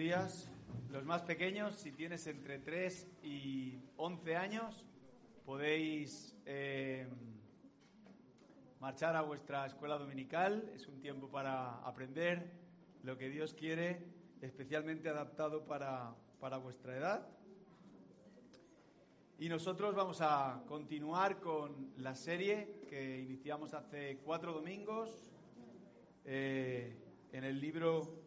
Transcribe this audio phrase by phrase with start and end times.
[0.00, 0.48] Días.
[0.88, 4.86] Los más pequeños, si tienes entre 3 y 11 años,
[5.44, 7.06] podéis eh,
[8.80, 10.72] marchar a vuestra escuela dominical.
[10.74, 12.50] Es un tiempo para aprender
[13.02, 14.06] lo que Dios quiere
[14.40, 17.28] especialmente adaptado para, para vuestra edad.
[19.38, 25.30] Y nosotros vamos a continuar con la serie que iniciamos hace cuatro domingos
[26.24, 26.96] eh,
[27.32, 28.19] en el libro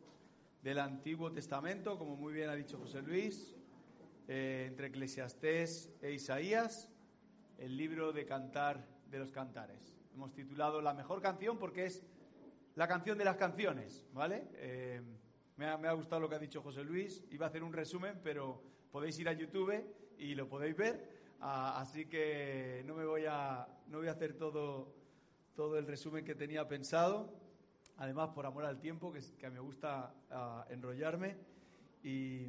[0.64, 3.54] del Antiguo Testamento, como muy bien ha dicho José Luis,
[4.30, 6.90] eh, entre Eclesiastés e Isaías,
[7.58, 9.94] el libro de Cantar de los Cantares.
[10.14, 12.02] Hemos titulado La mejor canción porque es
[12.76, 14.48] la canción de las canciones, ¿vale?
[14.54, 15.02] Eh,
[15.58, 17.26] me ha, gustado lo que ha dicho José Luis.
[17.30, 19.84] Iba a hacer un resumen, pero podéis ir a YouTube
[20.18, 21.10] y lo podéis ver.
[21.42, 24.96] Ah, así que no me voy a, no voy a hacer todo,
[25.56, 27.43] todo el resumen que tenía pensado.
[27.98, 31.38] Además, por amor al tiempo, que, que me gusta ah, enrollarme.
[32.04, 32.48] Y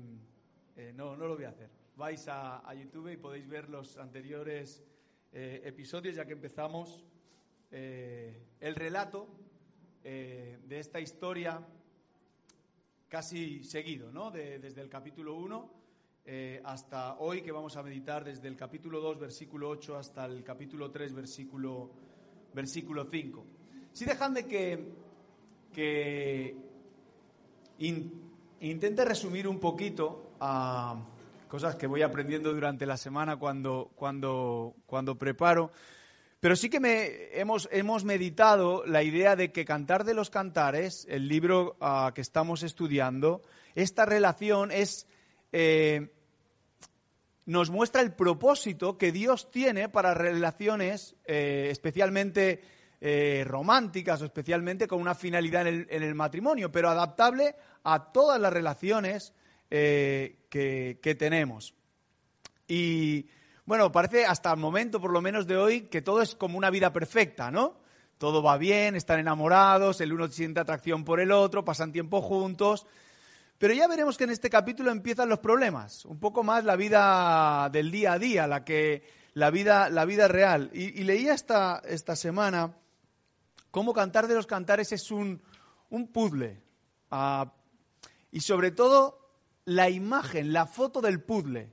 [0.77, 1.71] eh, no, no lo voy a hacer.
[1.97, 4.83] Vais a, YouTube y podéis ver los anteriores
[5.33, 7.05] eh, episodios, ya que empezamos
[7.71, 9.29] eh, el relato
[10.03, 11.67] de esta historia
[13.09, 14.31] casi seguido, ¿no?
[14.31, 15.85] desde el capítulo 1
[16.27, 20.43] eh, hasta hoy, que vamos a meditar desde el capítulo 2, versículo 8, hasta el
[20.43, 21.91] capítulo 3, versículo,
[22.55, 23.45] versículo 5.
[23.93, 24.95] Si dejan de que,
[25.75, 26.57] que
[28.61, 30.97] intente resumir un poquito a
[31.49, 35.71] cosas que voy aprendiendo durante la semana cuando, cuando, cuando preparo.
[36.41, 41.29] Pero sí que hemos, hemos meditado la idea de que Cantar de los Cantares, el
[41.29, 43.43] libro ah, que estamos estudiando,
[43.75, 45.07] esta relación es,
[45.53, 46.13] eh,
[47.47, 52.63] nos muestra el propósito que Dios tiene para relaciones eh, especialmente
[53.07, 58.51] eh, románticas o especialmente con una finalidad en el, matrimonio, pero adaptable a todas las
[58.51, 59.35] relaciones
[59.69, 61.75] que, que tenemos.
[62.67, 63.27] Y
[63.67, 66.71] bueno, parece hasta el momento, por lo menos de hoy, que todo es como una
[66.71, 67.77] vida perfecta, ¿no?
[68.17, 72.87] Todo va bien, están enamorados, el uno siente atracción por el otro, pasan tiempo juntos.
[73.59, 77.69] Pero ya veremos que en este capítulo empiezan los problemas, un poco más la vida
[77.71, 79.03] del día a día, la que
[79.35, 80.71] la vida, la vida real.
[80.73, 82.77] Y, leía esta, esta semana
[83.75, 85.43] cómo Cantar de los Cantares es un,
[85.91, 86.63] un puzzle.
[87.11, 87.53] Ah,
[88.31, 89.19] y sobre todo
[89.65, 91.73] la imagen, la foto del puzzle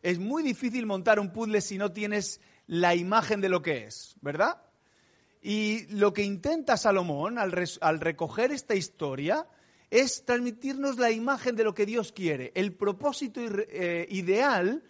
[0.00, 4.16] es muy difícil montar un puzzle si no tienes la imagen de lo que es,
[4.22, 4.62] ¿verdad?
[5.42, 9.46] Y lo que intenta Salomón al, recoger esta historia
[9.90, 14.82] es transmitirnos la imagen de lo que Dios quiere, el propósito eh, ideal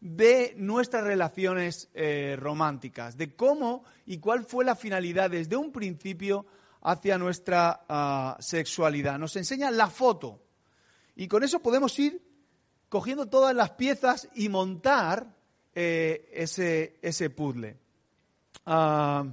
[0.00, 6.46] de nuestras relaciones eh, románticas, de cómo y cuál fue la finalidad desde un principio
[6.82, 9.18] hacia nuestra ah, sexualidad.
[9.18, 10.42] Nos enseña la foto.
[11.16, 12.22] Y con eso podemos ir
[12.88, 15.34] cogiendo todas las piezas y montar
[15.74, 17.76] eh, ese, ese, puzzle.
[18.66, 19.26] Ah,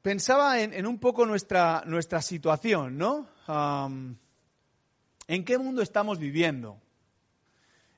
[0.00, 3.28] pensaba en, un poco nuestra, nuestra situación, ¿no?
[5.26, 6.83] ¿En qué mundo estamos viviendo?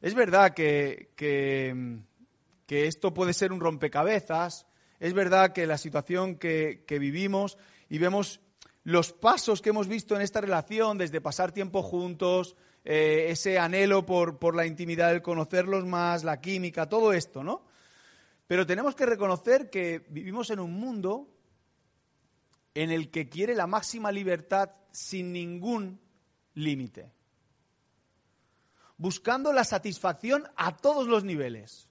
[0.01, 4.67] Es verdad que, que, esto puede ser un rompecabezas,
[5.01, 7.59] es verdad que la situación que, vivimos
[7.89, 8.41] y vemos
[8.84, 14.07] los pasos que hemos visto en esta relación, desde pasar tiempo juntos, eh, ese anhelo
[14.07, 17.65] por, por la intimidad, el conocerlos más, la química, todo esto, ¿no?
[18.47, 21.28] Pero tenemos que reconocer que vivimos en un mundo
[22.75, 25.99] en el que quiere la máxima libertad sin ningún
[26.54, 27.13] límite,
[28.98, 31.89] buscando la satisfacción a todos los niveles.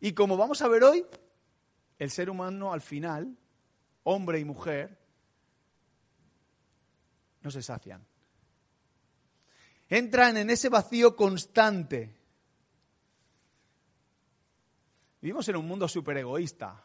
[0.00, 1.04] Y como vamos a ver hoy,
[1.98, 3.36] el ser humano al final,
[4.02, 4.98] hombre y mujer,
[7.42, 8.04] no se sacian.
[9.88, 12.16] Entran en ese vacío constante.
[15.20, 16.82] Vivimos en un mundo súper egoísta.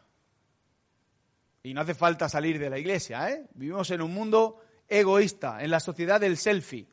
[1.63, 3.47] Y no hace falta salir de la iglesia, ¿eh?
[3.55, 6.87] Vivimos en un mundo egoísta, en la sociedad del selfie.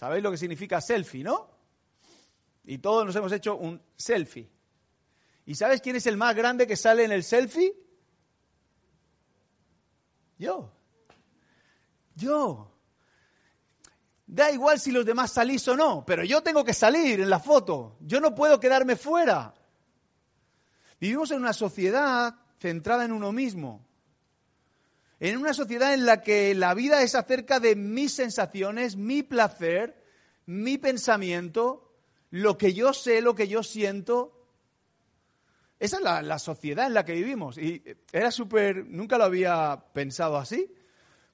[0.00, 1.46] ¿Sabéis lo que significa selfie, no?
[2.64, 4.48] Y todos nos hemos hecho un selfie.
[5.44, 7.76] ¿Y sabes quién es el más grande que sale en el selfie?
[10.38, 10.72] Yo.
[12.14, 12.72] Yo.
[14.26, 17.38] Da igual si los demás salís o no, pero yo tengo que salir en la
[17.38, 17.98] foto.
[18.00, 19.52] Yo no puedo quedarme fuera.
[20.98, 23.86] Vivimos en una sociedad centrada en uno mismo.
[25.20, 30.02] En una sociedad en la que la vida es acerca de mis sensaciones, mi placer,
[30.46, 31.92] mi pensamiento,
[32.30, 34.48] lo que yo sé, lo que yo siento.
[35.78, 37.58] Esa es la, sociedad en la que vivimos.
[37.58, 37.82] Y
[38.12, 40.72] era súper, nunca lo había pensado así,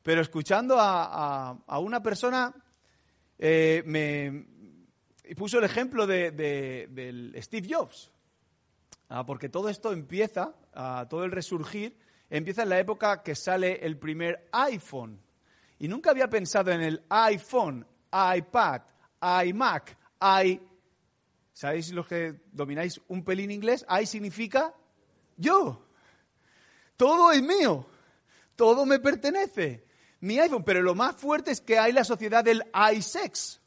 [0.03, 2.53] pero escuchando a, una persona,
[3.39, 4.47] eh, me
[5.37, 8.11] puso el ejemplo de, del Steve Jobs.
[9.09, 11.97] Ah, porque todo esto empieza, ah, todo el resurgir,
[12.31, 15.21] empieza en la época que sale el primer iPhone.
[15.79, 18.83] Y nunca había pensado en el iPhone, iPad,
[19.45, 19.97] iMac,
[20.45, 20.61] i...
[21.53, 23.87] ¿Sabéis los que domináis un pelín inglés?
[23.89, 24.75] I significa
[25.39, 25.87] yo.
[26.99, 27.87] Todo es mío.
[28.57, 29.87] Todo me pertenece.
[30.21, 30.65] Mi iPhone.
[30.65, 32.63] Pero lo más fuerte es que hay la sociedad del
[32.93, 33.61] iSex.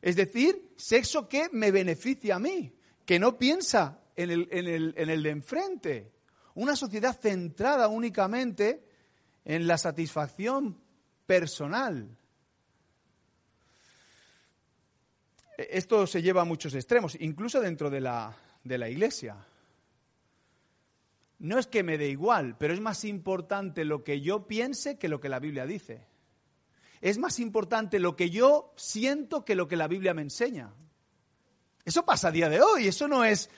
[0.00, 2.72] Es decir, sexo que me beneficia a mí,
[3.06, 6.12] que no piensa en el, de enfrente.
[6.54, 8.84] Una sociedad centrada únicamente
[9.44, 10.78] en la satisfacción
[11.26, 12.16] personal.
[15.56, 19.36] E, esto se lleva a muchos extremos, incluso dentro de la, de la iglesia.
[21.38, 25.08] No es que me dé igual, pero es más importante lo que yo piense que
[25.08, 26.12] lo que la Biblia dice
[27.02, 30.72] es más importante lo que yo siento que lo que la Biblia me enseña.
[31.84, 33.50] Eso pasa a día de hoy, eso no es,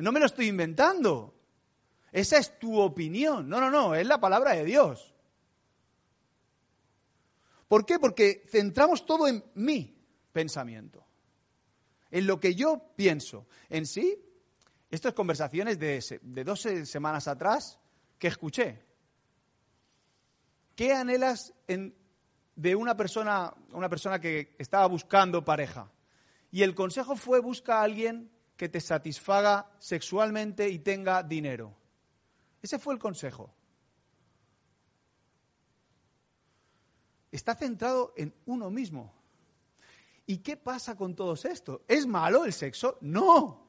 [0.00, 1.34] no me lo estoy inventando.
[2.12, 3.48] Esa es tu opinión.
[3.48, 5.14] No, no, no, es la palabra de Dios.
[7.68, 7.98] ¿Por qué?
[7.98, 9.96] Porque centramos todo en mi
[10.32, 11.04] pensamiento,
[12.10, 13.46] en lo que yo pienso.
[13.68, 14.18] En sí,
[14.90, 17.78] estas conversaciones de, de dos semanas atrás
[18.18, 18.82] que escuché.
[20.74, 21.52] ¿Qué anhelas
[22.60, 25.90] de una persona, una persona que estaba buscando pareja.
[26.50, 28.30] Y el consejo fue busca a alguien
[28.60, 31.74] que te satisfaga sexualmente y tenga dinero.
[32.60, 33.50] Ese fue el consejo.
[37.32, 39.14] Está centrado en uno mismo.
[40.26, 41.86] ¿Y qué pasa con todo esto?
[41.88, 42.98] ¿Es malo el sexo?
[43.00, 43.66] No.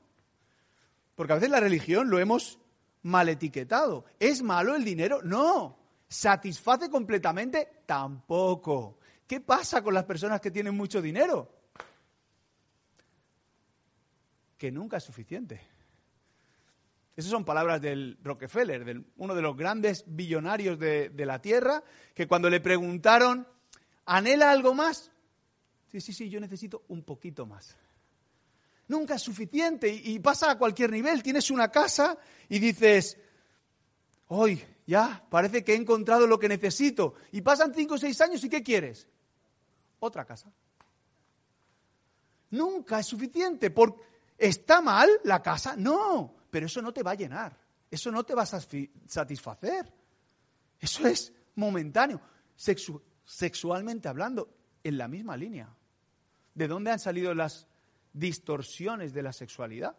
[1.15, 2.59] Porque a veces la religión lo hemos
[3.03, 4.03] mal etiquetado.
[4.19, 5.21] ¿Es malo el dinero?
[5.23, 5.79] No.
[6.09, 7.83] ¿Satisface completamente?
[7.85, 8.97] Tampoco.
[9.25, 11.60] ¿Qué pasa con las personas que tienen mucho dinero?
[14.61, 15.59] Que nunca es suficiente.
[17.15, 22.27] Esas son palabras del Rockefeller, uno de los grandes billonarios de, de la Tierra, que
[22.27, 23.47] cuando le preguntaron,
[24.05, 25.09] ¿anhela algo más?
[25.87, 27.75] Sí, sí, sí, yo necesito un poquito más.
[28.87, 31.23] Nunca es suficiente y, pasa a cualquier nivel.
[31.23, 33.17] Tienes una casa y dices,
[34.27, 37.15] hoy ya, parece que he encontrado lo que necesito.
[37.31, 39.07] Y pasan cinco o seis años y ¿qué quieres?
[39.97, 40.53] Otra casa.
[42.51, 43.71] Nunca es suficiente.
[44.41, 45.75] ¿Está mal la casa?
[45.77, 47.55] No, pero eso no te va a llenar.
[47.91, 49.93] Eso no te va a satisfacer.
[50.79, 52.19] Eso es momentáneo.
[53.23, 54.51] sexualmente hablando,
[54.83, 55.69] en la misma línea.
[56.55, 57.67] ¿De dónde han salido las
[58.13, 59.95] distorsiones de la sexualidad?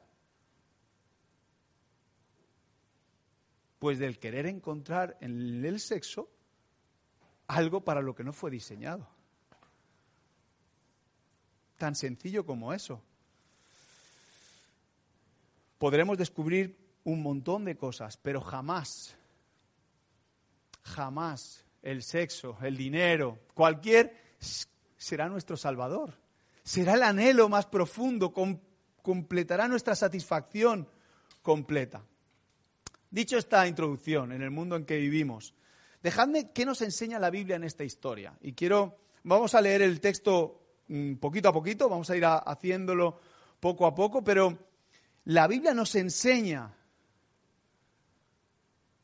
[3.78, 6.28] Pues del querer encontrar en el sexo
[7.46, 9.08] algo para lo que no fue diseñado.
[11.76, 13.04] Tan sencillo como eso.
[15.82, 19.16] Podremos descubrir un montón de cosas, pero jamás,
[20.84, 24.14] jamás el sexo, el dinero, cualquier
[24.96, 26.14] será nuestro Salvador.
[26.62, 28.32] Será el anhelo más profundo,
[29.02, 30.86] completará nuestra satisfacción
[31.42, 32.04] completa.
[33.10, 35.52] Dicho esta introducción en el mundo en que vivimos,
[36.00, 38.38] dejadme qué nos enseña la Biblia en esta historia.
[38.40, 43.18] Y quiero, vamos a leer el texto mm, poquito a poquito, vamos a ir haciéndolo
[43.58, 44.70] poco a poco, pero
[45.24, 46.74] la Biblia nos enseña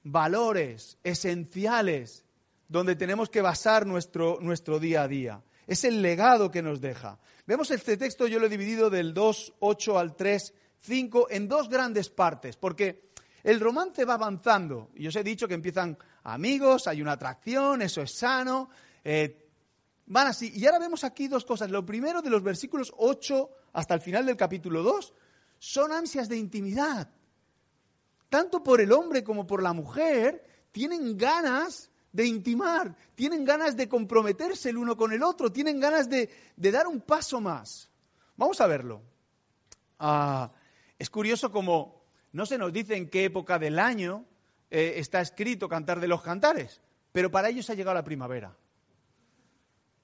[0.02, 2.24] valores esenciales
[2.68, 5.42] donde tenemos que basar nuestro, nuestro día a día.
[5.66, 7.18] Es el legado que nos deja.
[7.46, 11.68] Vemos este texto, yo lo he dividido del 2, 8 al 3, 5, en dos
[11.68, 13.08] grandes partes, porque
[13.42, 14.90] el romance va avanzando.
[14.94, 18.70] Y os he dicho que empiezan amigos, hay una atracción, eso es sano.
[19.04, 19.48] Eh,
[20.06, 20.52] van así.
[20.54, 21.70] Y ahora vemos aquí dos cosas.
[21.70, 25.14] Lo primero de los versículos 8 hasta el final del capítulo 2
[25.58, 27.10] son ansias de intimidad.
[28.28, 33.88] Tanto por el hombre como por la mujer tienen ganas de intimar, tienen ganas de
[33.88, 37.90] comprometerse el uno con el otro, tienen ganas de, dar un paso más.
[38.36, 39.02] Vamos a verlo.
[39.98, 40.50] Ah,
[40.98, 44.24] es curioso como no se nos dice en qué época del año
[44.70, 46.80] eh, está escrito Cantar de los Cantares,
[47.12, 48.56] pero para ellos ha llegado la primavera.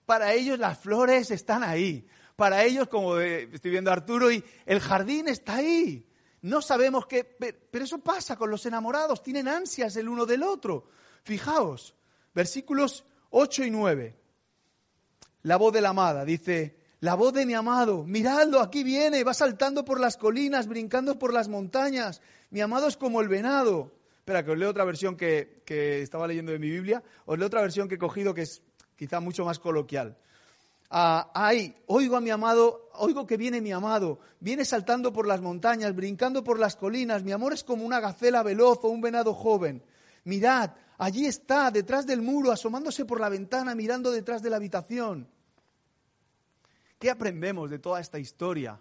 [0.07, 2.07] Para ellos las flores están ahí.
[2.37, 6.09] Para ellos, como estoy viendo a Arturo, y el jardín está ahí.
[6.43, 10.89] No sabemos qué, pero eso pasa con los enamorados, tienen ansias el uno del otro.
[11.23, 11.95] Fijaos,
[12.35, 14.17] versículos 8 y 9.
[15.43, 19.33] La voz de la amada dice, la voz de mi amado, miradlo, aquí viene, va
[19.33, 22.21] saltando por las colinas, brincando por las montañas.
[22.51, 23.93] Mi amado es como el venado.
[24.19, 27.03] Espera, que os leo otra versión que, que estaba leyendo de mi Biblia.
[27.27, 28.63] Os leo otra versión que he cogido que es
[28.97, 30.17] quizá mucho más coloquial.
[30.91, 35.41] Ah, ay, oigo a mi amado, oigo que viene mi amado, viene saltando por las
[35.41, 39.35] montañas, brincando por las colinas, mi amor es como una gacela veloz o un venado
[39.35, 39.83] joven.
[40.25, 45.29] Mirad, allí está, detrás del muro, asomándose por la ventana, mirando detrás de la habitación.
[46.99, 48.79] ¿Qué aprendemos de toda esta historia?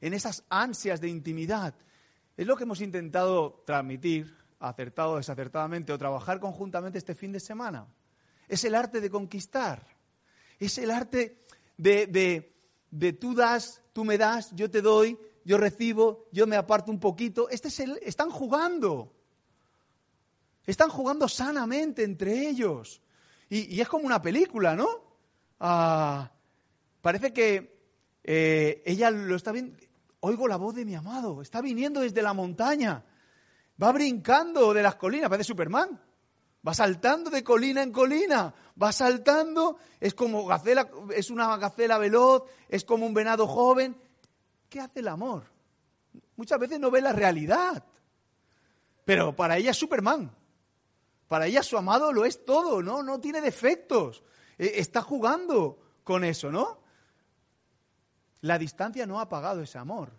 [0.00, 1.74] En esas ansias de intimidad.
[2.36, 7.40] Es lo que hemos intentado transmitir, acertado o desacertadamente, o trabajar conjuntamente este fin de
[7.40, 7.86] semana.
[8.48, 9.86] Es el arte de conquistar.
[10.58, 11.45] Es el arte
[11.76, 12.52] de,
[12.90, 17.00] de, tú das, tú me das, yo te doy, yo recibo, yo me aparto un
[17.00, 17.48] poquito.
[17.50, 19.12] Este es el, están jugando.
[20.64, 23.00] Están jugando sanamente entre ellos.
[23.48, 24.88] Y, es como una película, ¿no?
[25.60, 26.32] Ah,
[27.00, 27.78] parece que
[28.24, 29.76] eh, ella lo está viendo.
[30.20, 31.42] Oigo la voz de mi amado.
[31.42, 33.04] Está viniendo desde la montaña.
[33.80, 35.30] Va brincando de las colinas.
[35.30, 36.00] Parece Superman.
[36.66, 40.48] Va saltando de colina en colina, va saltando, es como
[41.14, 43.96] es una gacela veloz, es como un venado joven.
[44.68, 45.44] ¿Qué hace el amor?
[46.34, 47.84] Muchas veces no ve la realidad.
[49.04, 50.34] Pero para ella es Superman.
[51.28, 53.02] Para ella su amado lo es todo, ¿no?
[53.02, 54.24] No tiene defectos.
[54.58, 56.80] E, está jugando con eso, ¿no?
[58.40, 60.10] La distancia no ha apagado ese amor.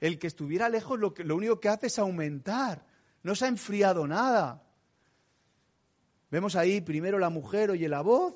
[0.00, 2.84] El que estuviera lejos lo único que hace es aumentar.
[3.22, 4.62] No se ha enfriado nada.
[6.32, 8.34] Vemos ahí primero la mujer oye la voz,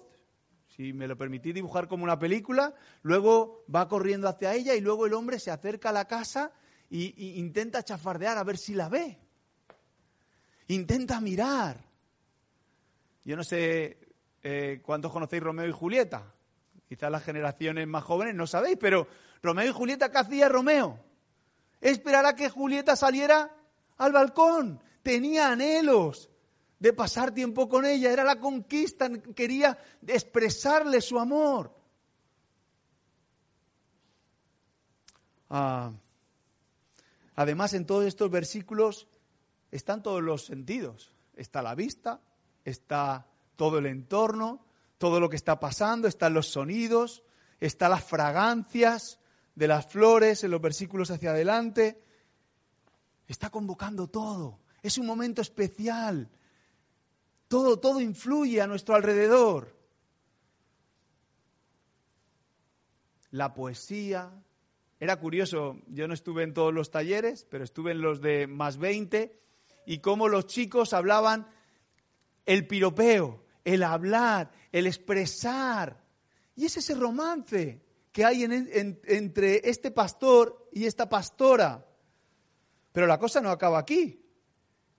[0.68, 5.06] si me lo permitís dibujar como una película, luego va corriendo hacia ella y luego
[5.06, 6.52] el hombre se acerca a la casa
[6.90, 9.18] e intenta chafardear a ver si la ve.
[10.68, 11.82] Intenta mirar.
[13.24, 13.96] Yo no sé
[14.42, 16.34] eh, cuántos conocéis Romeo y Julieta.
[16.86, 19.08] Quizás las generaciones más jóvenes no sabéis, pero
[19.42, 21.00] Romeo y Julieta, ¿qué hacía Romeo?
[21.80, 23.56] Esperar a que Julieta saliera
[23.96, 24.82] al balcón.
[25.02, 26.28] Tenía anhelos,
[26.78, 31.74] de pasar tiempo con ella, era la conquista, quería expresarle su amor.
[35.48, 35.92] Ah,
[37.34, 39.08] además, en todos estos versículos
[39.70, 41.12] están todos los sentidos.
[41.34, 42.20] Está la vista,
[42.64, 44.64] está todo el entorno,
[44.98, 47.22] todo lo que está pasando, están los sonidos,
[47.60, 49.18] están las fragancias
[49.54, 52.02] de las flores en los versículos hacia adelante.
[53.26, 54.60] Está convocando todo.
[54.82, 56.30] Es un momento especial
[57.48, 59.76] todo, todo influye a nuestro alrededor.
[63.30, 64.32] La poesía.
[64.98, 68.78] Era curioso, yo no estuve en todos los talleres, pero estuve en los de más
[68.78, 69.38] 20
[69.84, 71.46] y cómo los chicos hablaban
[72.46, 76.02] el piropeo, el hablar, el expresar.
[76.54, 81.86] Y es ese romance que hay entre este pastor y esta pastora.
[82.92, 84.25] Pero la cosa no acaba aquí.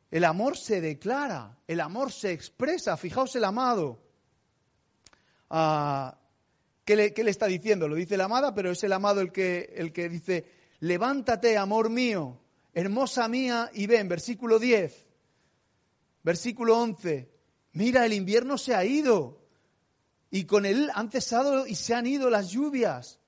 [0.09, 2.95] El amor se declara, el amor se expresa.
[2.97, 3.99] Fijaos el amado.
[5.49, 6.17] Ah,
[6.85, 7.87] ¿qué, le, está diciendo?
[7.87, 10.45] Lo dice la amada, pero es el amado el que, el que dice,
[10.79, 12.39] levántate, amor mío,
[12.73, 15.05] hermosa mía, y ven, versículo 10,
[16.23, 17.29] versículo 11,
[17.73, 19.41] mira, el invierno se ha ido,
[20.29, 23.19] y con él han cesado y se han ido las lluvias.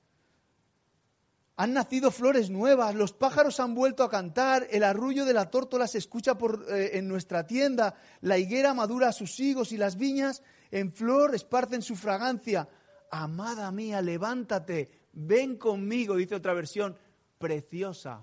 [1.59, 5.87] Han nacido flores nuevas, los pájaros han vuelto a cantar, el arrullo de la tórtola
[5.87, 9.97] se escucha por, eh, en nuestra tienda, la higuera madura a sus higos y las
[9.97, 12.69] viñas en flor esparcen su fragancia.
[13.11, 16.97] Amada mía, levántate, ven conmigo, dice otra versión,
[17.37, 18.21] preciosa.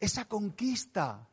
[0.00, 1.28] Esa conquista,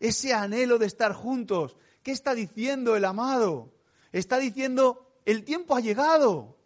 [0.00, 3.72] ese anhelo de estar juntos, ¿qué está diciendo el amado?
[4.12, 6.58] Está diciendo, el tiempo ha llegado.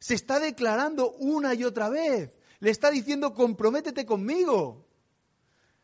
[0.00, 2.36] Se está declarando una y otra vez.
[2.58, 4.86] Le está diciendo, comprométete conmigo.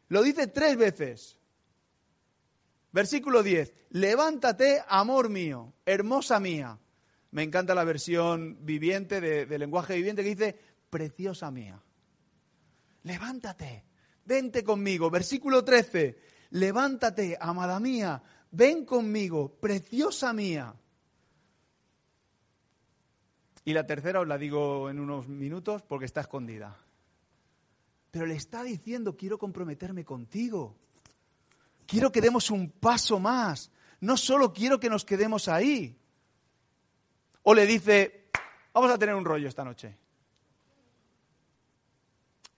[0.08, 1.38] Lo dice tres veces.
[2.92, 3.74] Versículo 10.
[3.90, 6.78] Levántate, amor mío, hermosa mía.
[7.30, 10.58] Me encanta la versión viviente de, lenguaje viviente que dice,
[10.88, 11.82] preciosa mía.
[13.02, 13.84] Levántate,
[14.24, 15.10] vente conmigo.
[15.10, 16.18] Versículo 13.
[16.50, 20.74] Levántate, amada mía, ven conmigo, preciosa mía.
[23.66, 26.78] Y la tercera os la digo en unos minutos porque está escondida.
[28.12, 30.76] pero le está diciendo, quiero comprometerme contigo.
[31.84, 33.72] Quiero que demos un paso más.
[34.00, 35.98] No solo quiero que nos quedemos ahí.
[37.42, 38.30] O le dice,
[38.72, 39.98] vamos a tener un rollo esta noche.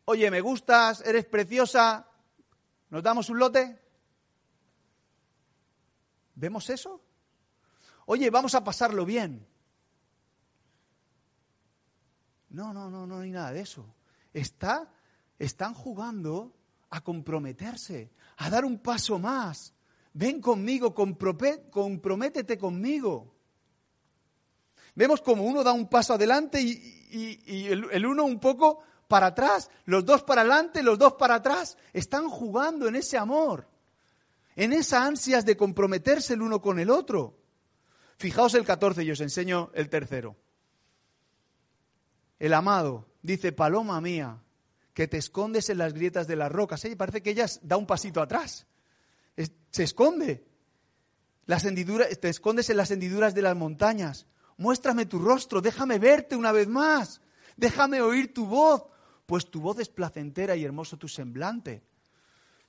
[0.05, 2.07] Oye, me gustas, eres preciosa,
[2.91, 3.83] ¿nos damos un lote?
[6.35, 7.03] ¿Vemos eso?
[8.05, 9.47] Oye, vamos a pasarlo bien.
[12.51, 13.85] No, no, no, no hay nada de eso.
[14.33, 14.91] Está,
[15.39, 16.55] están jugando
[16.91, 19.75] a comprometerse, a dar un paso más.
[20.13, 23.35] Ven conmigo, comprométete conmigo.
[24.95, 30.05] Vemos como uno da un paso adelante y, el, uno un poco para atrás, los
[30.05, 31.77] dos para adelante, los dos para atrás.
[31.93, 33.69] Están jugando en ese amor,
[34.57, 37.39] en esas ansias de comprometerse el uno con el otro.
[38.17, 40.37] Fijaos el 14 y os enseño el tercero.
[42.39, 44.43] El amado dice, paloma mía,
[44.95, 46.85] que te escondes en las grietas de las rocas.
[46.85, 48.67] Y parece que ella da un pasito atrás.
[49.71, 50.45] se esconde.
[51.47, 54.27] Las hendiduras, te escondes en las hendiduras de las montañas.
[54.57, 57.21] Muéstrame tu rostro, déjame verte una vez más.
[57.57, 58.85] Déjame oír tu voz,
[59.25, 61.83] pues tu voz es placentera y hermoso tu semblante.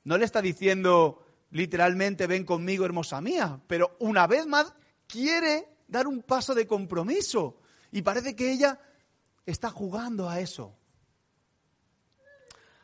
[0.04, 4.74] No le está diciendo literalmente, ven conmigo, hermosa mía, pero una vez más
[5.08, 7.60] quiere dar un paso de compromiso.
[7.92, 8.80] Y parece que ella
[9.52, 10.80] está jugando a eso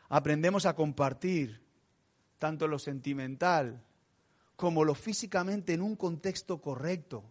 [0.08, 1.62] aprendemos a compartir
[2.38, 3.82] tanto lo sentimental
[4.56, 7.24] como lo físicamente en un contexto correcto.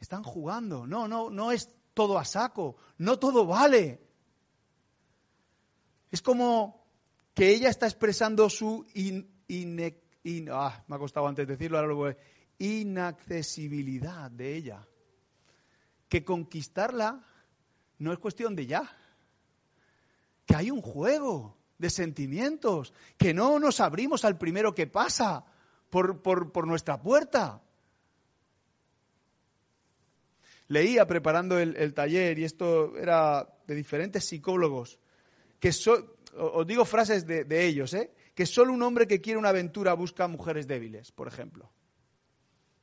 [0.00, 0.86] Están jugando.
[0.86, 2.76] No, no, no es todo a saco.
[2.98, 4.00] No todo vale.
[6.10, 6.86] Es como
[7.34, 8.86] que ella está expresando su
[12.58, 14.86] inaccesibilidad de ella.
[16.14, 17.24] Que conquistarla
[17.98, 18.88] no es cuestión de ya
[20.46, 25.44] que hay un juego de sentimientos, que no nos abrimos al primero que pasa
[25.90, 27.60] por, nuestra puerta.
[30.68, 35.00] Leía preparando el, taller, y esto era de diferentes psicólogos,
[35.58, 38.14] que os digo frases de, de ellos, ¿eh?
[38.36, 41.72] que solo un hombre que quiere una aventura busca mujeres débiles, por ejemplo.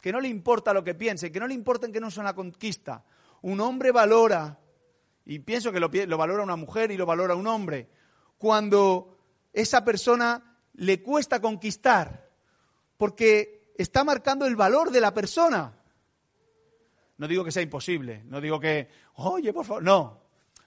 [0.01, 2.36] Que no le importa lo que piense, que no le importa que no sea una
[2.36, 3.06] conquista.
[3.41, 4.62] Un hombre valora
[5.25, 7.89] y pienso que lo, valora una mujer y lo valora un hombre,
[8.38, 9.17] cuando
[9.54, 12.30] esa persona le cuesta conquistar,
[12.97, 15.77] porque está marcando el valor de la persona.
[17.17, 20.21] No digo que sea imposible, no digo que, oye, por favor, no.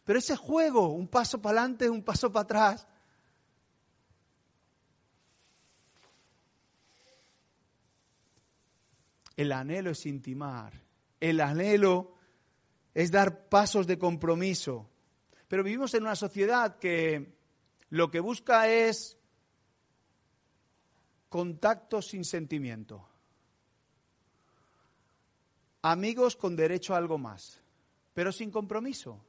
[0.04, 2.86] Pero ese juego, un paso para adelante, un paso para atrás.
[9.36, 10.80] El anhelo es intimar.
[11.18, 12.13] El anhelo
[12.94, 14.88] es dar pasos de compromiso.
[15.48, 17.34] Pero vivimos en una sociedad que
[17.90, 19.18] lo que busca es
[21.28, 23.08] contacto sin sentimiento.
[25.82, 27.60] Amigos con derecho a algo más,
[28.14, 29.22] pero sin compromiso.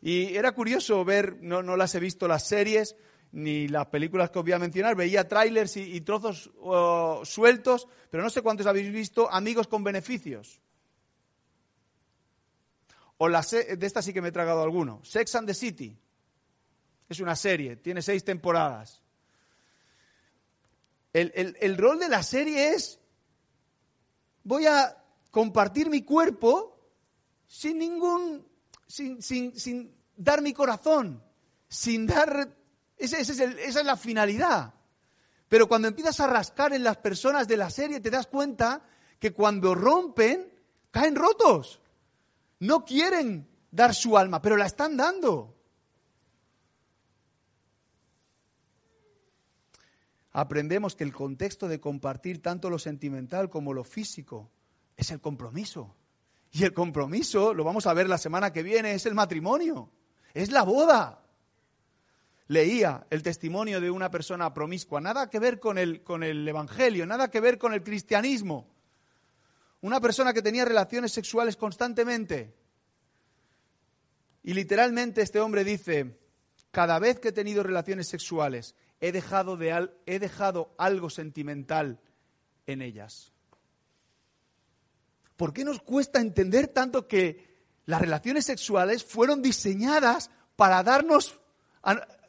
[0.00, 2.96] Y era curioso ver, no, las he visto las series
[3.32, 8.22] ni las películas que os voy a mencionar, veía trailers y, trozos oh, sueltos, pero
[8.22, 10.60] no sé cuántos habéis visto amigos con beneficios.
[13.22, 15.04] O la de esta sí que me he tragado alguno.
[15.04, 15.94] Sex and the City.
[17.06, 19.02] Es una serie, tiene seis temporadas.
[21.12, 22.98] El, rol de la serie es,
[24.42, 26.80] voy a compartir mi cuerpo
[27.46, 28.46] sin ningún,
[28.86, 31.22] sin, sin, dar mi corazón,
[31.68, 32.56] sin dar,
[32.96, 34.72] esa es la finalidad.
[35.46, 38.82] Pero cuando empiezas a rascar en las personas de la serie, te das cuenta
[39.18, 40.50] que cuando rompen,
[40.90, 41.80] caen rotos
[42.60, 45.56] no quieren dar su alma, pero la están dando.
[50.32, 54.50] Aprendemos que el contexto de compartir tanto lo sentimental como lo físico
[54.96, 55.96] es el compromiso.
[56.52, 59.90] Y el compromiso, lo vamos a ver la semana que viene, es el matrimonio,
[60.34, 61.24] es la boda.
[62.48, 67.06] Leía el testimonio de una persona promiscua, nada que ver con el, con el Evangelio,
[67.06, 68.69] nada que ver con el cristianismo
[69.82, 72.54] una persona que tenía relaciones sexuales constantemente.
[74.42, 76.18] Y literalmente este hombre dice,
[76.70, 82.00] cada vez que he tenido relaciones sexuales, he dejado, de he dejado algo sentimental
[82.66, 83.32] en ellas.
[85.36, 87.48] ¿Por qué nos cuesta entender tanto que
[87.86, 91.40] las relaciones sexuales fueron diseñadas para darnos,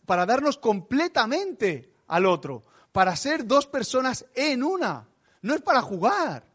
[0.05, 5.09] para darnos completamente al otro, para ser dos personas en una?
[5.41, 6.50] No es para jugar.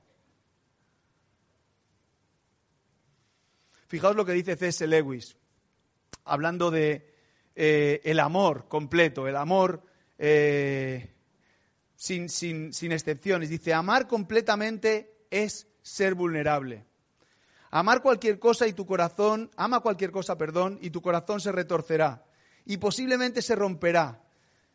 [3.86, 4.86] Fijaos lo que dice C.S.
[4.86, 5.36] Lewis,
[6.24, 7.14] hablando de
[7.54, 9.82] eh, el amor completo, el amor
[10.18, 11.14] eh,
[11.94, 13.48] sin, sin, sin excepciones.
[13.48, 16.84] Dice, amar completamente es ser vulnerable.
[17.70, 22.24] Amar cualquier cosa y tu corazón, ama cualquier cosa, perdón, y tu corazón se retorcerá
[22.64, 24.22] y posiblemente se romperá.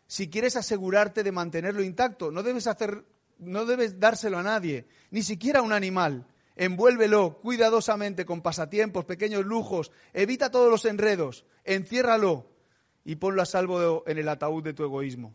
[0.07, 3.05] Si quieres asegurarte de mantenerlo intacto, no debes hacer
[3.41, 6.27] no debes dárselo a nadie, ni siquiera a un animal.
[6.61, 12.51] Envuélvelo cuidadosamente con pasatiempos, pequeños lujos, evita todos los enredos, enciérralo
[13.03, 15.33] y ponlo a salvo en el ataúd de tu egoísmo.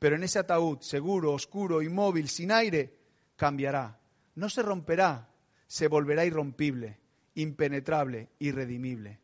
[0.00, 2.98] Pero en ese ataúd, seguro, oscuro, inmóvil, sin aire,
[3.36, 4.00] cambiará.
[4.34, 5.28] No se romperá,
[5.68, 6.98] se volverá irrompible,
[7.36, 9.20] impenetrable, irredimible.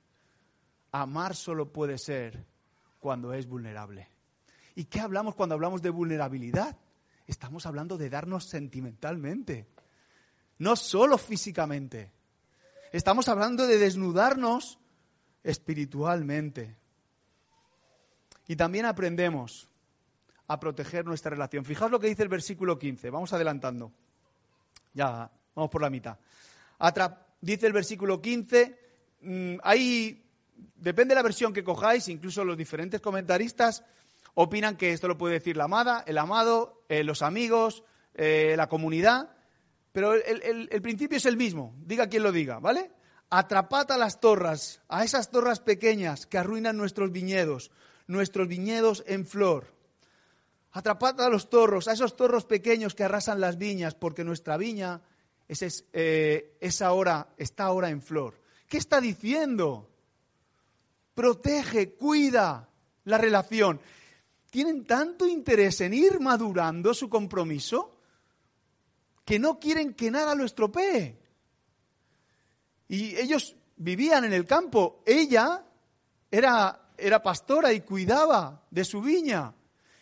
[0.93, 2.47] Amar solo puede ser
[3.01, 4.09] cuando es vulnerable.
[4.77, 6.79] ¿Y qué hablamos cuando hablamos de vulnerabilidad?
[7.27, 9.67] Estamos hablando de darnos sentimentalmente,
[10.59, 12.13] no solo físicamente.
[12.93, 14.79] Estamos hablando de desnudarnos
[15.43, 16.77] espiritualmente.
[18.49, 19.69] Y también aprendemos
[20.49, 21.65] a proteger nuestra relación.
[21.65, 23.11] Fijaos lo que dice el versículo 15.
[23.11, 23.93] Vamos adelantando.
[24.95, 26.19] Ya, vamos por la mitad.
[27.41, 28.79] dice el versículo 15,
[29.21, 30.25] mm, ahí,
[30.77, 33.85] depende de la versión que cojáis, incluso los diferentes comentaristas
[34.35, 38.69] opinan que esto lo puede decir la amada, el amado, eh, los amigos, eh, la
[38.69, 39.36] comunidad,
[39.97, 42.91] pero el, el, principio es el mismo, diga quien lo diga, ¿vale?
[43.31, 47.71] Atrapad a las torras, a esas torras pequeñas que arruinan nuestros viñedos,
[48.07, 49.73] nuestros viñedos en flor.
[50.73, 55.01] Atrapad a los torros, a esos torros pequeños que arrasan las viñas, porque nuestra viña
[55.49, 58.39] es, eh, ahora, está ahora en flor.
[58.69, 59.89] ¿Qué está diciendo?
[61.15, 62.69] Protege, cuida
[63.05, 63.81] la relación
[64.51, 67.96] tienen tanto interés en ir madurando su compromiso
[69.27, 71.21] que no quieren que nada lo estropee.
[72.89, 75.03] Y ellos vivían en el campo.
[75.05, 75.67] Ella
[76.31, 79.53] era, era pastora y cuidaba de su viña.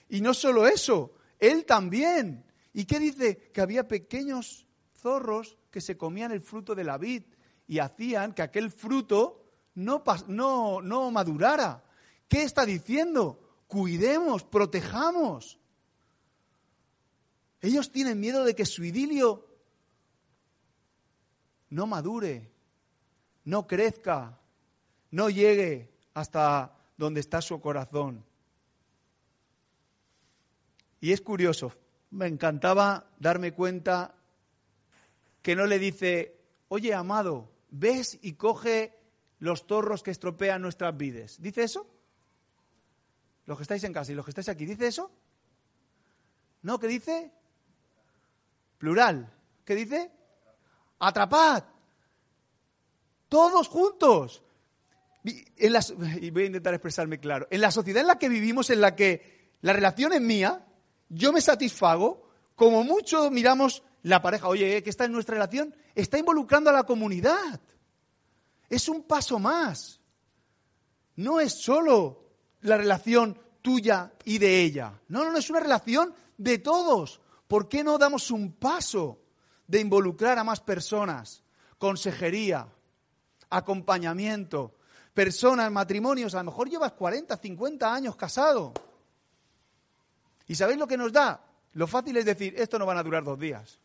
[0.08, 2.44] Y no solo eso, él también.
[2.72, 3.50] ¿Y qué dice?
[3.52, 7.24] Que había pequeños zorros que se comían el fruto de la vid
[7.66, 11.82] y hacían que aquel fruto no, no, no madurara.
[12.28, 13.40] ¿Qué está diciendo?
[13.74, 15.58] cuidemos, protejamos.
[17.64, 19.48] Ellos tienen miedo de que su idilio
[21.70, 22.52] no madure,
[23.44, 24.38] no crezca,
[25.12, 28.22] no llegue hasta donde está su corazón.
[31.00, 31.72] Y es curioso,
[32.10, 34.14] me encantaba darme cuenta
[35.40, 36.36] que no le dice,
[36.68, 38.94] oye amado, ves y coge
[39.38, 41.40] los torros que estropean nuestras vides.
[41.40, 41.86] ¿Dice eso?
[43.46, 45.10] Los que estáis en casa y los que estáis aquí, ¿dice eso?
[46.60, 47.32] No, ¿qué dice?
[48.78, 49.32] Plural.
[49.64, 50.10] ¿Qué dice?
[50.98, 51.64] Atrapad.
[53.28, 54.42] Todos juntos.
[55.24, 57.48] Y, voy a intentar expresarme claro.
[57.50, 60.66] En la sociedad en la que vivimos, en la que la relación es mía,
[61.08, 66.18] yo me satisfago, como mucho miramos la pareja, oye, que está en nuestra relación, está
[66.18, 67.60] involucrando a la comunidad.
[68.68, 70.00] Es un paso más.
[71.16, 72.24] No es solo
[72.60, 75.00] la relación tuya y de ella.
[75.08, 77.20] No, no, no, es una relación de todos.
[77.46, 79.20] ¿Por qué no damos un paso
[79.66, 81.42] de involucrar a más personas?
[81.78, 82.68] Consejería,
[83.50, 84.76] acompañamiento,
[85.12, 86.34] personas, matrimonios.
[86.34, 88.72] A lo mejor llevas 40, 50 años casado.
[90.46, 91.44] ¿Y sabéis lo que nos da?
[91.72, 93.80] Lo fácil es decir, esto no van a durar dos días.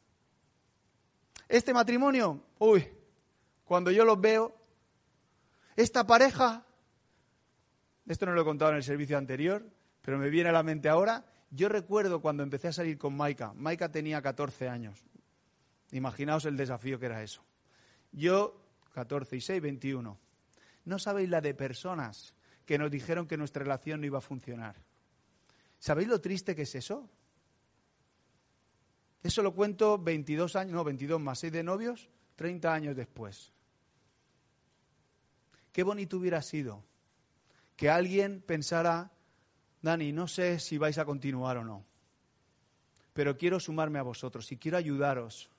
[1.48, 2.88] Este matrimonio, uy,
[3.66, 4.56] cuando yo los veo,
[5.76, 6.64] esta pareja,
[8.08, 9.66] esto no lo he contado en el servicio anterior,
[10.02, 11.26] pero me viene a la mente ahora.
[11.52, 13.54] Yo recuerdo cuando empecé a salir con Maika.
[13.54, 15.04] Maika tenía 14 años.
[15.92, 17.44] Imaginaos el desafío que era eso.
[18.12, 18.62] Yo,
[18.94, 20.18] 14 y 6, 21.
[20.86, 22.34] No sabéis la de personas
[22.66, 24.76] que nos dijeron que nuestra relación no iba a funcionar.
[25.80, 27.10] ¿Sabéis lo triste que es eso?
[29.24, 33.52] Eso lo cuento 22 años, no, 22 más 6 de novios, 30 años después.
[35.72, 36.84] Qué bonito hubiera sido
[37.76, 39.12] que alguien pensara,
[39.82, 41.86] Dani, no sé si vais a continuar o no,
[43.14, 45.50] pero quiero sumarme a vosotros y quiero ayudaros.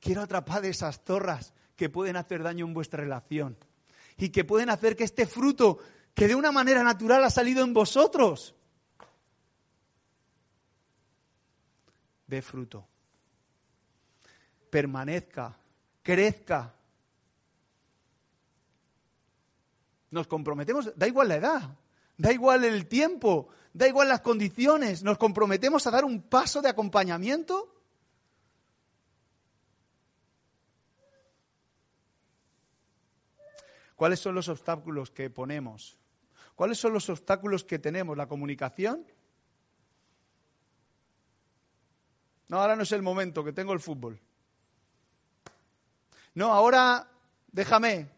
[0.00, 3.56] Quiero atrapar esas zorras que pueden hacer daño en vuestra relación
[4.16, 5.78] y que pueden hacer que este fruto
[6.14, 8.54] que de una manera natural ha salido en vosotros,
[12.26, 12.86] dé fruto,
[14.70, 15.56] permanezca,
[16.02, 16.74] crezca.
[20.10, 21.70] Nos comprometemos, da igual la edad,
[22.18, 26.68] da igual el tiempo, da igual las condiciones, nos comprometemos a dar un paso de
[26.68, 27.74] acompañamiento.
[33.96, 35.98] ¿Cuáles son los obstáculos que ponemos
[36.58, 38.16] ¿Cuáles son los obstáculos que tenemos?
[38.16, 39.06] ¿La comunicación?
[42.48, 44.18] No, ahora no es el momento, que tengo el fútbol.
[46.34, 47.06] No, ahora
[47.52, 48.08] déjame.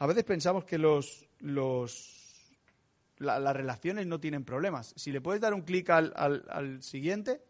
[0.00, 2.56] A veces pensamos que los, los,
[3.18, 4.94] las relaciones no tienen problemas.
[4.96, 7.44] Si le puedes dar un clic al, al siguiente,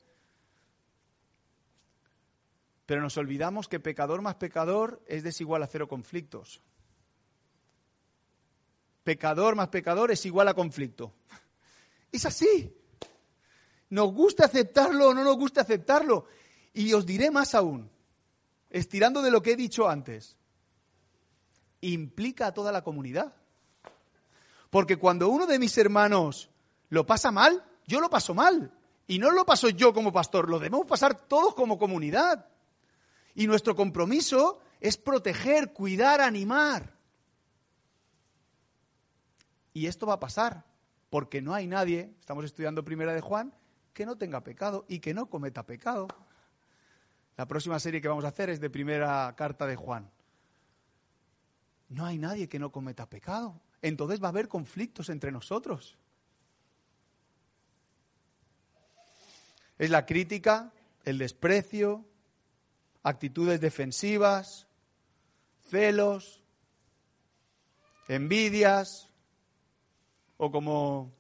[2.87, 6.61] pero nos olvidamos que pecador más pecador es desigual a cero conflictos.
[9.05, 11.15] Pecador más pecador es igual a conflicto.
[12.11, 12.77] Es así.
[13.91, 16.27] Nos gusta aceptarlo o no nos gusta aceptarlo.
[16.75, 17.89] Y os diré más aún,
[18.69, 20.37] estirando de lo que he dicho antes,
[21.81, 23.35] implica a toda la comunidad.
[24.71, 26.51] Porque cuando uno de mis hermanos
[26.89, 28.73] lo pasa mal, yo lo paso mal.
[29.07, 32.47] Y no lo paso yo como pastor, lo debemos pasar todos como comunidad.
[33.35, 36.95] Y nuestro compromiso es proteger, cuidar, animar.
[39.73, 40.65] Y esto va a pasar,
[41.11, 43.53] porque no hay nadie, estamos estudiando Primera de Juan,
[43.93, 46.07] que no tenga pecado y que no cometa pecado.
[47.37, 50.11] La próxima serie que vamos a hacer es de primera carta de Juan.
[51.91, 53.61] No hay nadie que no cometa pecado.
[53.83, 55.99] Entonces va a haber conflictos entre nosotros.
[59.79, 60.73] Es la crítica,
[61.05, 62.05] el desprecio,
[63.03, 64.67] actitudes defensivas,
[65.69, 66.43] celos,
[68.09, 69.09] envidias,
[70.37, 71.13] o como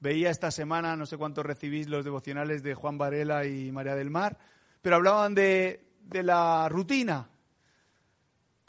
[0.00, 4.10] veía esta semana, no sé cuántos recibís los devocionales de Juan Varela y María del
[4.10, 4.38] Mar,
[4.82, 7.28] pero hablaban de, la rutina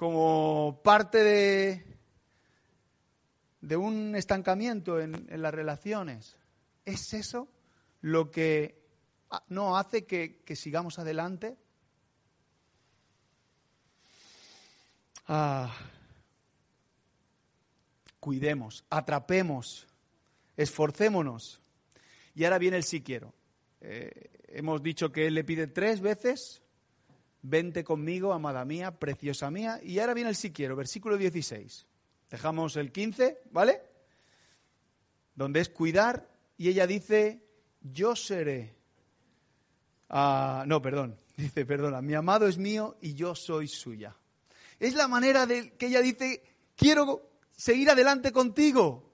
[0.02, 1.86] como parte de,
[3.62, 6.38] de un estancamiento en, las relaciones.
[6.86, 7.48] ¿Es eso
[8.02, 8.82] lo que
[9.50, 11.56] no hace que, sigamos adelante?
[15.28, 15.72] Ah,
[18.20, 19.86] cuidemos, atrapemos,
[20.58, 21.62] esforcémonos.
[22.34, 23.36] Y ahora viene el si quiero.
[23.82, 26.64] Eh, hemos dicho que él le pide tres veces,
[27.42, 31.88] vente conmigo, amada mía, preciosa mía, y ahora viene el si quiero, versículo 16.
[32.30, 33.82] Dejamos el 15, ¿vale?
[35.36, 37.44] Donde es cuidar, y ella dice,
[37.82, 38.76] yo seré.
[40.10, 44.16] Ah, no, perdón, dice, perdona, mi amado es mío y yo soy suya.
[44.80, 46.44] Es la manera de que ella dice,
[46.76, 49.12] quiero seguir adelante contigo.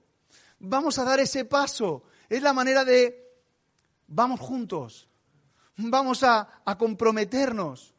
[0.60, 2.04] Vamos a dar ese paso.
[2.30, 3.34] Es la manera de,
[4.08, 5.08] vamos juntos
[5.78, 7.94] vamos a, comprometernos.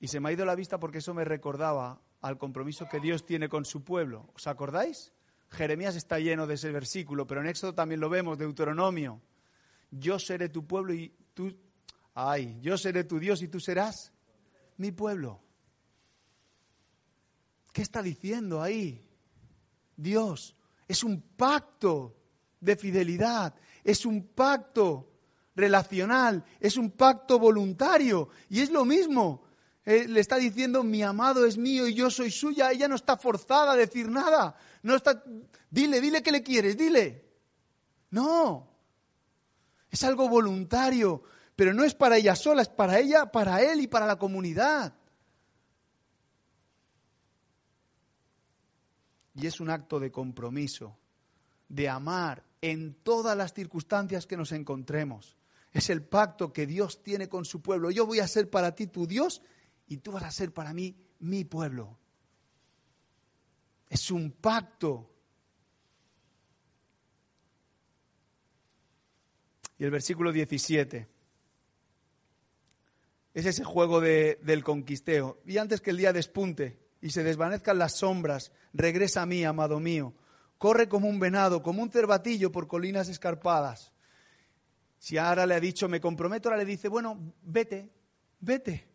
[0.00, 3.24] Y se me ha ido la vista porque eso me recordaba al compromiso que Dios
[3.24, 4.30] tiene con su pueblo.
[4.34, 5.12] ¿Os acordáis?
[5.50, 9.20] Jeremías está lleno de ese versículo, pero en Éxodo también lo vemos, Deuteronomio.
[9.90, 11.56] Yo seré tu pueblo y tú,
[12.14, 14.12] ay, yo seré tu Dios y tú serás
[14.76, 15.40] mi pueblo.
[17.72, 19.04] ¿Qué está diciendo ahí?
[19.96, 20.54] Dios,
[20.86, 22.16] es un pacto
[22.60, 25.12] de fidelidad, es un pacto
[25.54, 28.28] relacional, es un pacto voluntario.
[28.48, 29.47] Y es lo mismo.
[29.84, 32.70] Eh, le está diciendo, mi amado es mío y yo soy suya.
[32.70, 34.56] Ella no está forzada a decir nada.
[34.82, 35.22] No está,
[35.70, 37.24] dile, dile que le quieres, dile.
[38.10, 38.68] No.
[39.90, 41.22] Es algo voluntario.
[41.56, 44.94] Pero no es para ella sola, es para ella, para él y para la comunidad.
[49.34, 50.96] Y es un acto de compromiso,
[51.68, 55.36] de amar en todas las circunstancias que nos encontremos.
[55.72, 57.90] Es el pacto que Dios tiene con su pueblo.
[57.90, 59.42] Yo voy a ser para ti tu Dios
[59.88, 61.98] y tú vas a ser para mí mi pueblo.
[63.88, 65.10] Es un pacto.
[69.78, 71.08] Y el versículo 17
[73.34, 75.40] es ese juego del conquisteo.
[75.46, 79.80] Y antes que el día despunte y se desvanezcan las sombras, regresa a mí, amado
[79.80, 80.14] mío
[80.58, 83.92] corre como un venado, como un cervatillo por colinas escarpadas.
[84.98, 87.88] Si ahora le ha dicho, me comprometo, ahora le dice, bueno, vete,
[88.40, 88.86] vete.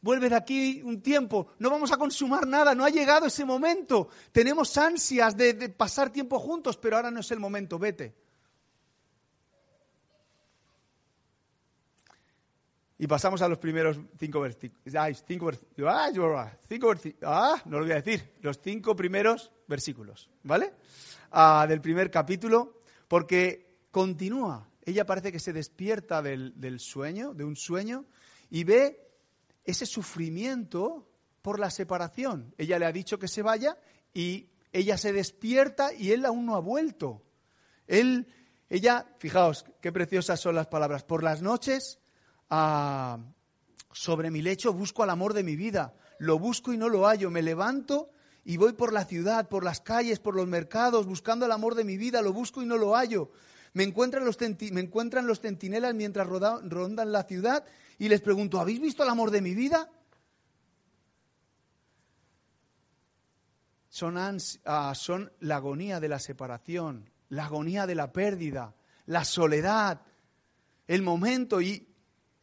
[0.00, 4.08] Vuelve de aquí un tiempo, no vamos a consumar nada, no ha llegado ese momento.
[4.30, 8.14] Tenemos ansias de, pasar tiempo juntos, pero ahora no es el momento, vete.
[13.00, 14.82] Y pasamos a los primeros cinco versículos.
[15.26, 15.50] Cinco,
[16.68, 18.34] cinco, ah, no lo voy a decir.
[18.40, 20.74] Los cinco primeros versículos, ¿vale?
[21.32, 24.68] Ah, del primer capítulo, porque continúa.
[24.84, 28.06] Ella parece que se despierta del, del sueño, de un sueño,
[28.48, 29.07] y ve
[29.68, 31.06] ese sufrimiento
[31.42, 32.54] por la separación.
[32.56, 33.76] Ella le ha dicho que se vaya
[34.14, 37.22] y ella se despierta y él aún no ha vuelto.
[37.86, 38.26] Él,
[38.70, 41.04] ella, fijaos qué preciosas son las palabras.
[41.04, 41.98] Por las noches
[43.92, 45.94] sobre mi lecho busco al amor de mi vida.
[46.18, 48.10] lo busco y no lo hallo, me levanto
[48.44, 51.84] y voy por la ciudad, por las calles, por los mercados, buscando el amor de
[51.84, 53.30] mi vida, lo busco y no lo hallo.
[53.78, 54.36] Me encuentran los,
[54.72, 57.64] me encuentran los centinelas mientras rondan la ciudad
[57.96, 59.88] y les pregunto, ¿habéis visto el amor de mi vida?
[63.88, 68.74] Son, ah, son la agonía de la separación, la agonía de la pérdida,
[69.06, 70.00] la soledad,
[70.88, 71.60] el momento.
[71.60, 71.86] Y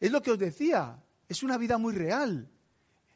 [0.00, 2.48] es lo que os decía, es una vida muy real.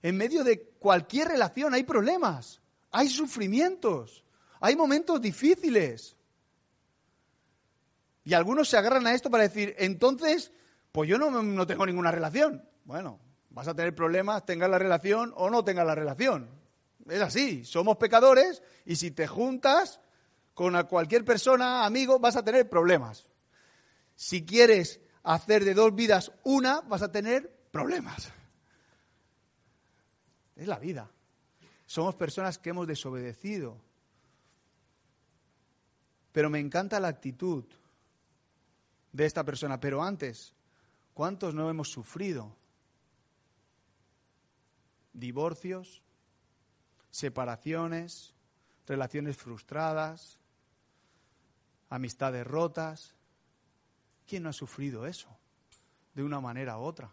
[0.02, 4.26] En medio de cualquier relación hay problemas, hay sufrimientos,
[4.60, 6.18] hay momentos difíciles.
[8.24, 10.52] Y algunos se agarran a esto para decir, entonces,
[10.92, 12.64] pues yo no, no tengo ninguna relación.
[12.84, 13.18] Bueno,
[13.50, 16.48] vas a tener problemas, tengas la relación o no tengas la relación.
[17.08, 20.00] Es así, somos pecadores y si te juntas
[20.54, 23.26] con cualquier persona, amigo, vas a tener problemas.
[24.14, 28.30] Si quieres hacer de dos vidas una, vas a tener problemas.
[30.56, 31.10] Es la vida.
[31.86, 33.80] Somos personas que hemos desobedecido.
[36.32, 37.64] Pero me encanta la actitud
[39.12, 39.80] de esta persona.
[39.80, 40.54] Pero antes,
[41.14, 42.56] ¿cuántos no hemos sufrido?
[45.12, 46.02] Divorcios,
[47.10, 48.34] separaciones,
[48.86, 50.38] relaciones frustradas,
[51.88, 53.14] amistades rotas.
[54.26, 55.28] ¿Quién no ha sufrido eso?
[56.14, 57.10] De una manera u otra.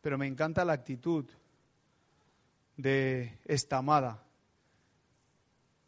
[0.00, 1.26] Pero me encanta la actitud
[2.76, 4.24] de esta amada.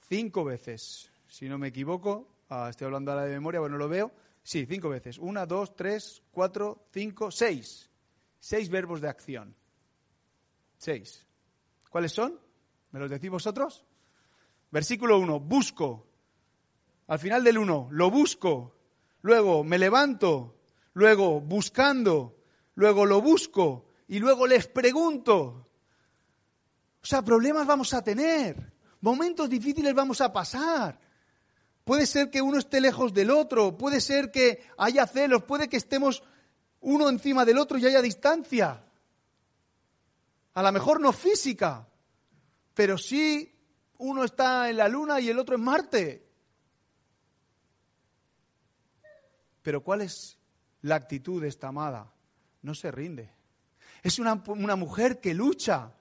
[0.09, 4.13] Cinco veces, si no me equivoco, ah, estoy hablando ahora de memoria, bueno, lo veo.
[4.43, 5.19] Sí, cinco veces.
[5.19, 7.91] Una, dos, tres, cuatro, cinco, seis.
[8.39, 9.55] Seis verbos de acción.
[10.77, 11.27] Seis.
[11.91, 12.39] ¿Cuáles son?
[12.91, 13.85] ¿Me los decís vosotros?
[14.71, 16.07] Versículo 1, busco.
[17.09, 18.77] Al final del 1, lo busco.
[19.23, 20.61] Luego, me levanto.
[20.95, 22.37] Luego, buscando.
[22.75, 25.69] Luego, lo busco y luego les pregunto.
[27.01, 30.99] O sea, problemas vamos a tener, momentos difíciles vamos a pasar.
[31.91, 35.77] Puede ser que uno esté lejos del otro, puede ser que haya celos, puede que
[35.77, 36.23] estemos
[36.79, 38.85] uno encima del otro y haya distancia.
[40.55, 41.89] A lo mejor no física,
[42.75, 43.53] pero sí
[43.99, 46.29] uno está en la luna y el otro en Marte.
[49.61, 50.39] Pero ¿cuál es
[50.83, 52.15] la actitud de esta amada?
[52.63, 53.33] No se rinde.
[54.05, 55.93] Es una, mujer que lucha.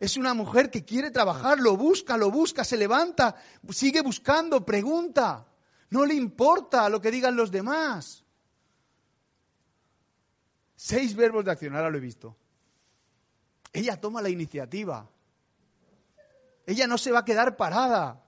[0.00, 3.36] Es una mujer que quiere trabajar, lo busca, lo busca, se levanta,
[3.68, 5.46] sigue buscando, pregunta.
[5.90, 8.24] No le importa lo que digan los demás.
[10.74, 12.34] Seis verbos de acción, ahora lo he visto.
[13.74, 15.06] Ella toma la iniciativa.
[16.64, 18.24] Ella no se va a quedar parada.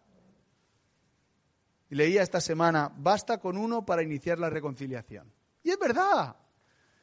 [1.89, 5.33] Y leía esta semana, basta con uno para iniciar la reconciliación.
[5.63, 6.37] Y es verdad.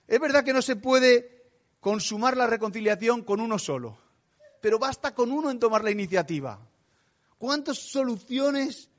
[0.07, 3.97] Es verdad que no se puede consumar la reconciliación con uno solo,
[4.61, 6.59] pero basta con uno en tomar la iniciativa.
[7.37, 8.89] ¿Cuántas soluciones,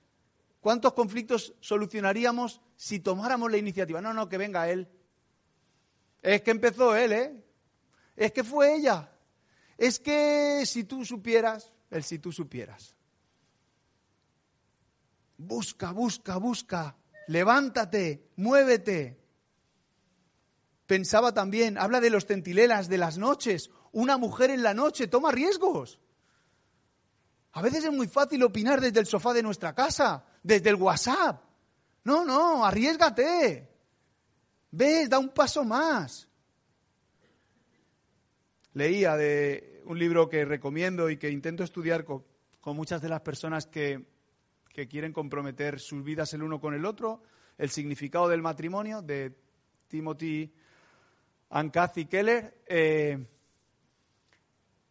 [0.60, 4.00] cuántos conflictos solucionaríamos si tomáramos la iniciativa?
[4.00, 4.88] No, no, que venga él.
[6.22, 7.44] Es que empezó él, ¿eh?
[8.16, 9.10] Es que fue ella.
[9.76, 12.94] Es que si tú supieras, el si tú supieras.
[15.38, 16.96] Busca, busca, busca.
[17.28, 19.18] Levántate, muévete.
[20.86, 23.70] Pensaba también, habla de los centilelas de las noches.
[23.92, 25.98] Una mujer en la noche toma riesgos.
[27.52, 31.42] A veces es muy fácil opinar desde el sofá de nuestra casa, desde el WhatsApp.
[32.04, 33.68] No, no, arriesgate.
[34.70, 36.28] Ves, da un paso más.
[38.74, 42.24] Leía de un libro que recomiendo y que intento estudiar con,
[42.66, 44.06] muchas de las personas que,
[44.68, 47.22] que quieren comprometer sus vidas el uno con el otro,
[47.58, 49.36] el significado del matrimonio de
[49.88, 50.54] Timothy
[51.48, 52.62] Ann-Cathy Keller.
[52.66, 53.26] Eh,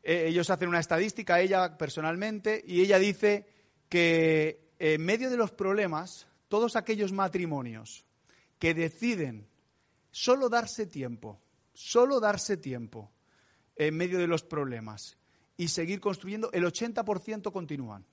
[0.04, 3.48] eh, ellos hacen una estadística, ella personalmente, y ella dice
[3.90, 8.06] que en medio de los problemas, todos aquellos matrimonios
[8.58, 9.48] que deciden
[10.12, 11.42] solo darse tiempo,
[11.74, 13.12] solo darse tiempo
[13.76, 15.18] en medio de los problemas
[15.58, 18.06] y seguir construyendo, el 80% continúan.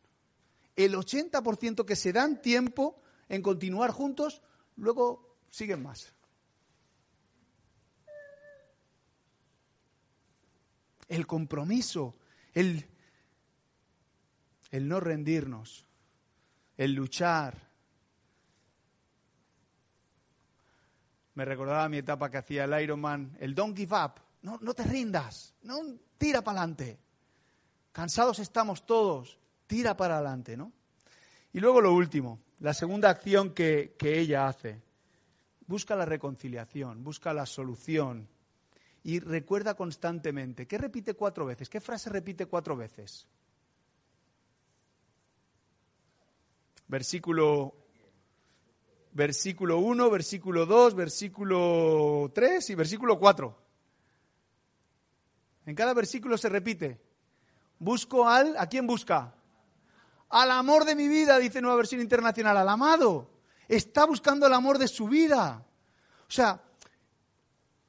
[0.74, 4.42] El 80% que se dan tiempo en continuar juntos,
[4.74, 6.15] luego siguen más.
[11.08, 12.16] El compromiso,
[12.52, 12.84] el,
[14.70, 15.86] el no rendirnos,
[16.76, 17.66] el luchar.
[21.34, 24.84] Me recordaba mi etapa que hacía el Ironman, el don't give up, no, no te
[24.84, 25.80] rindas, no
[26.18, 26.98] tira para adelante.
[27.92, 30.72] Cansados estamos todos, tira para adelante, ¿no?
[31.52, 34.82] Y luego lo último, la segunda acción que, que ella hace,
[35.66, 38.28] busca la reconciliación, busca la solución.
[39.06, 40.66] Y recuerda constantemente.
[40.66, 41.68] ¿Qué repite cuatro veces?
[41.68, 43.28] ¿Qué frase repite cuatro veces?
[46.88, 47.72] Versículo,
[49.12, 53.56] versículo 1, versículo 2, versículo 3 y versículo 4.
[55.66, 57.00] En cada versículo se repite.
[57.78, 59.36] Busco al, ¿a quién busca?
[60.30, 63.30] Al amor de mi vida, dice Nueva Versión Internacional, al amado.
[63.68, 65.64] Está buscando el amor de su vida.
[66.28, 66.60] O sea,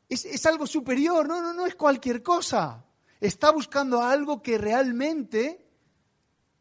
[0.09, 2.85] es, algo superior, no, no, no es cualquier cosa.
[3.19, 5.65] Está buscando algo que realmente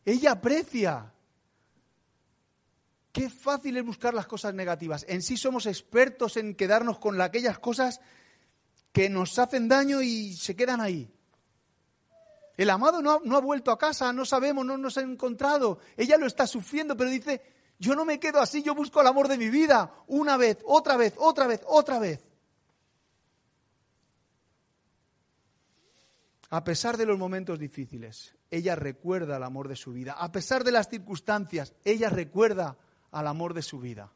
[0.04, 1.12] ella aprecia.
[3.12, 5.04] Qué fácil es buscar las cosas negativas.
[5.08, 8.00] En sí somos expertos en quedarnos con aquellas cosas
[8.92, 11.10] que nos hacen daño y se quedan ahí.
[12.56, 15.78] El amado no ha, no ha, vuelto a casa, no sabemos, no nos ha encontrado.
[15.96, 17.42] Ella lo está sufriendo, pero dice,
[17.78, 19.92] yo no me quedo así, yo busco el amor de mi vida.
[20.06, 22.25] Una vez, otra vez, otra vez, otra vez.
[26.50, 30.12] A pesar de los momentos difíciles, ella recuerda el amor de su vida.
[30.12, 32.78] A pesar de las circunstancias, ella recuerda
[33.10, 34.12] al amor de su vida.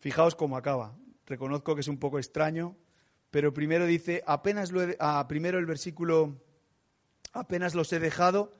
[0.00, 0.96] Fijaos cómo acaba.
[1.26, 2.76] Reconozco que es un poco extraño,
[3.30, 6.40] pero primero dice, apenas lo ah, primero el versículo,
[7.32, 8.56] apenas los he dejado,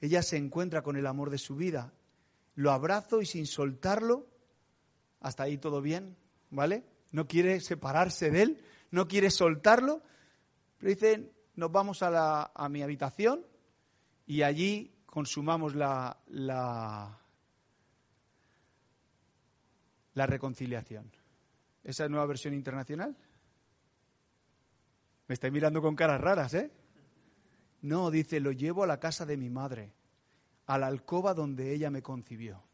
[0.00, 1.92] ella se encuentra con el amor de su vida.
[2.54, 4.28] Lo abrazo y sin soltarlo,
[5.26, 6.16] hasta ahí todo bien,
[6.50, 6.84] ¿vale?
[7.10, 10.00] No quiere separarse de él, no quiere soltarlo,
[10.78, 13.44] pero dice, nos vamos a, mi habitación
[14.24, 17.18] y allí consumamos la, la,
[20.14, 21.10] reconciliación.
[21.82, 23.16] ¿Esa es nueva versión internacional?
[25.26, 26.70] Me estáis mirando con caras raras, ¿eh?
[27.82, 29.92] No, dice, lo llevo a la casa de mi madre,
[30.66, 32.65] a la alcoba donde ella me concibió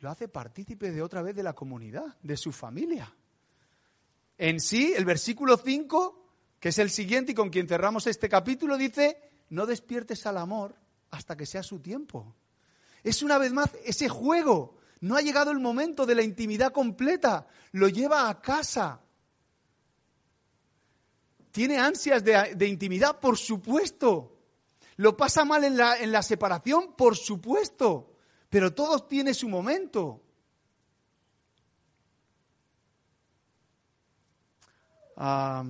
[0.00, 3.12] lo hace partícipe de otra vez de la comunidad, de su familia.
[4.38, 6.24] En sí, el versículo 5,
[6.60, 9.18] que es el siguiente y con quien cerramos este capítulo, dice,
[9.50, 10.74] no despiertes al amor
[11.10, 12.34] hasta que sea su tiempo.
[13.02, 14.76] Es una vez más ese juego.
[15.00, 17.46] No ha llegado el momento de la intimidad completa.
[17.72, 19.00] Lo lleva a casa.
[21.52, 23.18] ¿Tiene ansias de, intimidad?
[23.18, 24.36] Por supuesto.
[24.96, 26.94] ¿Lo pasa mal en la, en la separación?
[26.96, 28.15] Por supuesto
[28.50, 30.22] pero todo tiene su momento.
[35.16, 35.64] Ah,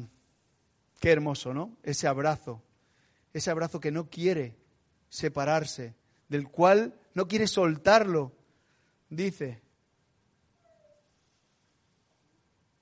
[1.01, 1.77] qué hermoso, ¿no?
[1.83, 2.62] Ese abrazo,
[3.33, 4.57] ese abrazo que no quiere
[5.09, 5.95] separarse,
[6.29, 8.33] del cual no quiere soltarlo,
[9.09, 9.62] dice.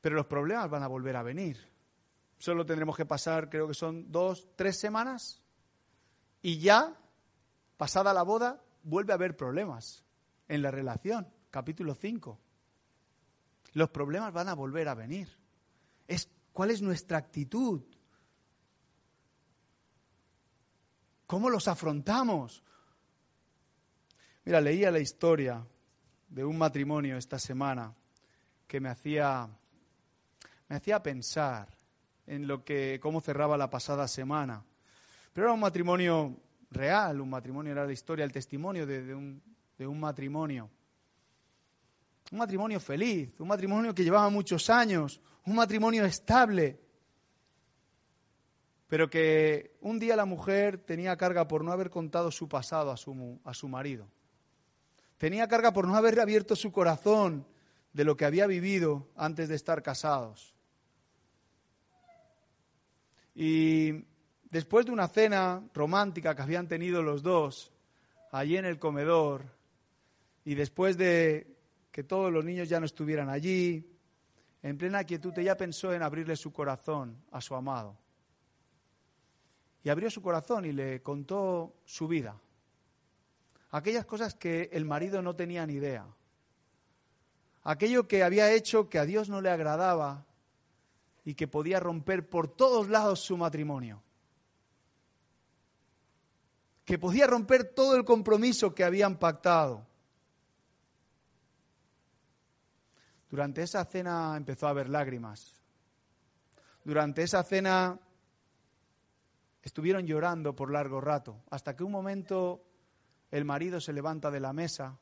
[0.00, 1.68] Pero los problemas van a volver a venir.
[2.38, 5.40] Solo tendremos que pasar, creo que son dos, tres semanas,
[6.42, 6.94] y ya,
[7.76, 10.04] pasada la boda, vuelve a haber problemas
[10.48, 11.26] en la relación.
[11.50, 12.38] Capítulo 5.
[13.72, 15.28] Los problemas van a volver a venir.
[16.06, 17.82] Es, ¿Cuál es nuestra actitud?
[21.26, 22.62] ¿Cómo los afrontamos?
[24.44, 25.66] Mira, leía la historia
[26.28, 27.94] de un matrimonio esta semana
[28.66, 29.48] que me hacía,
[30.68, 31.68] me hacía pensar
[32.26, 34.64] en lo que, cómo cerraba la pasada semana.
[35.32, 36.36] Pero era un matrimonio
[36.74, 39.42] real, un matrimonio era la historia, el testimonio de, un,
[39.78, 40.70] de un matrimonio.
[42.32, 46.80] Un matrimonio feliz, un matrimonio que llevaba muchos años, un matrimonio estable,
[48.88, 52.96] pero que un día la mujer tenía carga por no haber contado su pasado a
[52.96, 54.08] su, a su marido.
[55.18, 57.46] Tenía carga por no haber abierto su corazón
[57.92, 60.54] de lo que había vivido antes de estar casados.
[63.34, 64.04] Y
[64.54, 67.72] después de una cena romántica que habían tenido los dos
[68.30, 69.42] allí en el comedor,
[70.44, 71.56] y después de
[71.90, 73.84] que todos los niños ya no estuvieran allí,
[74.62, 77.98] en plena quietud ella pensó en abrirle su corazón a su amado.
[79.82, 82.40] Y abrió su corazón y le contó su vida.
[83.72, 86.06] Aquellas cosas que el marido no tenía ni idea.
[87.64, 90.26] Aquello que había hecho que a Dios no le agradaba
[91.24, 94.04] y que podía romper por todos lados su matrimonio
[96.84, 99.86] que podía romper todo el compromiso que habían pactado.
[103.30, 105.54] Durante esa cena empezó a haber lágrimas.
[106.84, 107.98] Durante esa cena
[109.62, 112.62] estuvieron llorando por largo rato, hasta que un momento
[113.30, 114.98] el marido se levanta de la mesa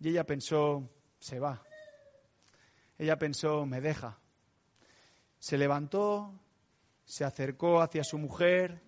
[0.00, 1.62] y ella pensó, se va.
[2.98, 4.18] Ella pensó, me deja.
[5.38, 6.34] Se levantó,
[7.04, 8.82] se acercó hacia su mujer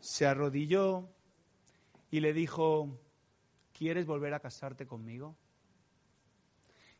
[0.00, 1.08] se arrodilló
[2.10, 2.98] y le dijo,
[3.72, 5.36] ¿quieres volver a casarte conmigo?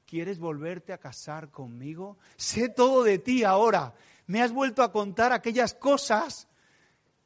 [0.06, 2.16] ¿Quieres volverte a casar conmigo?
[2.36, 3.94] Sé todo de ti ahora.
[4.26, 6.48] Me has vuelto a contar aquellas cosas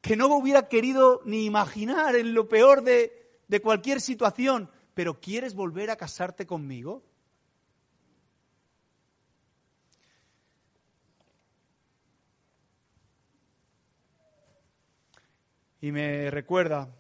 [0.01, 4.68] que no hubiera querido ni imaginar en lo peor de, de cualquier situación.
[4.95, 7.05] Pero ¿quieres volver a casarte conmigo?
[15.83, 16.95] Y me recuerda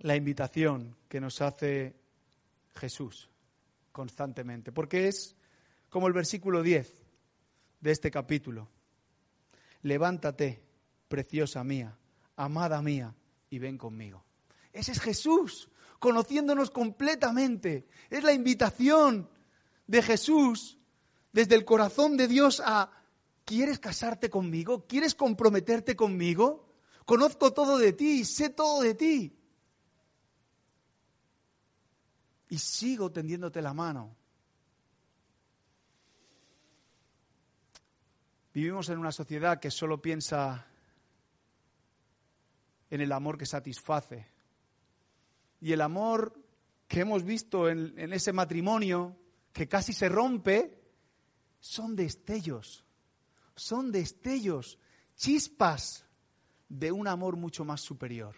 [0.00, 1.96] la invitación que nos hace
[2.74, 3.30] Jesús
[3.90, 5.34] constantemente, porque es
[5.88, 6.94] como el versículo 10
[7.80, 8.68] de este capítulo.
[9.80, 10.62] Levántate,
[11.08, 11.96] preciosa mía,
[12.36, 13.14] amada mía,
[13.48, 14.22] y ven conmigo.
[14.74, 17.86] Ese es Jesús, conociéndonos completamente.
[18.10, 19.26] Es la invitación
[19.86, 20.76] de Jesús
[21.32, 22.92] desde el corazón de Dios a,
[23.46, 24.86] ¿quieres casarte conmigo?
[24.86, 26.71] ¿Quieres comprometerte conmigo?
[27.04, 29.38] Conozco todo de ti, sé todo de ti.
[32.48, 34.16] Y sigo tendiéndote la mano.
[38.52, 40.66] Vivimos en una sociedad que solo piensa
[42.90, 44.26] en el amor que satisface.
[45.60, 46.38] Y el amor
[46.86, 49.16] que hemos visto en, ese matrimonio,
[49.52, 50.78] que casi se rompe,
[51.58, 52.84] son destellos,
[53.56, 54.78] son destellos,
[55.16, 56.04] chispas
[56.72, 58.34] de un amor mucho más superior.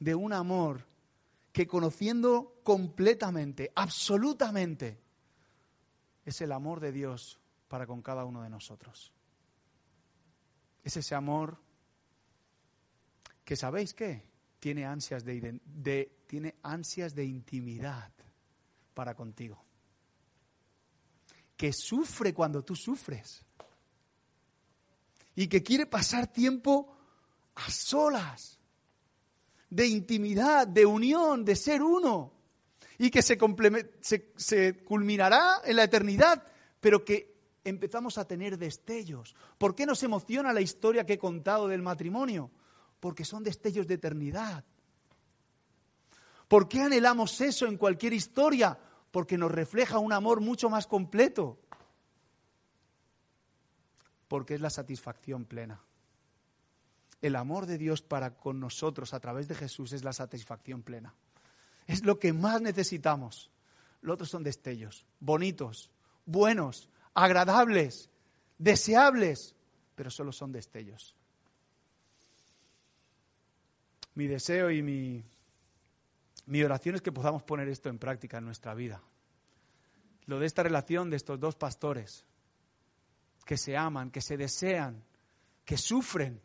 [0.00, 0.84] De un amor
[1.52, 5.00] que conociendo completamente, absolutamente,
[6.24, 7.38] es el amor de Dios
[7.68, 9.12] para con cada uno de nosotros.
[10.82, 11.58] Es ese amor
[13.44, 14.24] que, ¿sabéis qué?
[14.58, 18.10] Tiene ansias de, tiene ansias de intimidad
[18.94, 19.64] para contigo.
[21.56, 23.44] Que sufre cuando tú sufres
[25.36, 26.96] y que quiere pasar tiempo
[27.54, 28.58] a solas,
[29.70, 32.32] de intimidad, de unión, de ser uno,
[32.98, 33.38] y que se,
[34.36, 36.44] se, culminará en la eternidad,
[36.80, 39.34] pero que empezamos a tener destellos.
[39.58, 42.50] ¿Por qué nos emociona la historia que he contado del matrimonio?
[43.00, 44.64] Porque son destellos de eternidad.
[46.46, 48.78] ¿Por qué anhelamos eso en cualquier historia?
[49.10, 51.58] Porque nos refleja un amor mucho más completo
[54.34, 55.80] porque es la satisfacción plena.
[57.22, 61.14] El amor de Dios para con nosotros a través de Jesús es la satisfacción plena.
[61.86, 63.52] Es lo que más necesitamos.
[64.00, 65.88] Los otros son destellos, bonitos,
[66.26, 68.10] buenos, agradables,
[68.58, 69.54] deseables,
[69.94, 71.14] pero solo son destellos.
[74.16, 75.24] Mi deseo y mi,
[76.46, 79.00] mi oración es que podamos poner esto en práctica en nuestra vida.
[80.26, 82.24] Lo de esta relación de estos dos pastores,
[83.44, 85.02] que se aman, que se desean,
[85.64, 86.40] que sufren,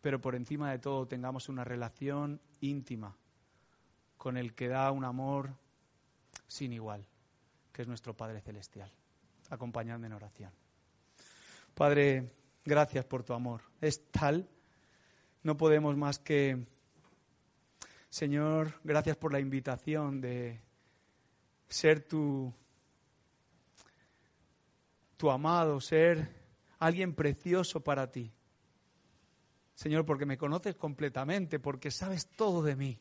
[0.00, 3.16] pero por encima de todo tengamos una relación íntima
[4.16, 5.54] con el que da un amor
[6.46, 7.06] sin igual,
[7.72, 8.90] que es nuestro Padre Celestial.
[9.50, 10.52] Acompañadme en oración.
[11.74, 12.32] Padre,
[12.64, 13.62] gracias por tu amor.
[13.80, 14.48] Es tal,
[15.42, 16.66] no podemos más que,
[18.08, 20.60] Señor, gracias por la invitación de
[21.68, 22.52] ser tu
[25.18, 26.32] tu amado, ser
[26.78, 28.32] alguien precioso para ti.
[29.74, 33.00] Señor, porque me conoces completamente, porque sabes todo de mí.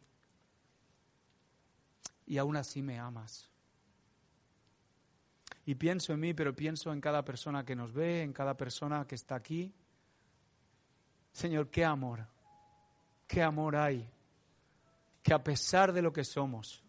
[2.25, 3.49] Y aún así me amas.
[5.65, 9.05] Y pienso en mí, pero pienso en cada persona que nos ve, en cada persona
[9.05, 9.73] que está aquí.
[11.31, 12.27] Señor, qué amor,
[13.27, 14.09] qué amor hay,
[15.21, 16.83] que a pesar de lo que somos,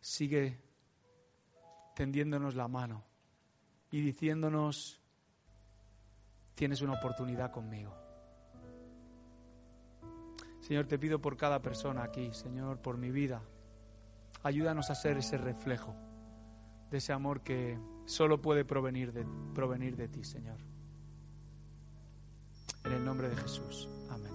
[0.00, 0.60] sigue
[1.94, 3.07] tendiéndonos la mano
[3.90, 5.00] y diciéndonos,
[6.54, 7.94] tienes una oportunidad conmigo.
[10.60, 13.42] Señor, te pido por cada persona aquí, Señor, por mi vida.
[14.42, 15.94] Ayúdanos a ser ese reflejo
[16.90, 20.58] de ese amor que solo puede provenir de, provenir de ti, Señor.
[22.84, 23.88] En el nombre de Jesús.